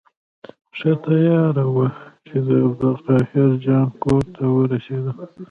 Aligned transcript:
ښه 0.77 0.91
تیاره 1.03 1.65
وه 1.73 1.87
چې 2.27 2.37
د 2.47 2.49
عبدالقاهر 2.65 3.49
جان 3.65 3.87
کور 4.03 4.23
ته 4.35 4.43
ورسېدو. 4.55 5.13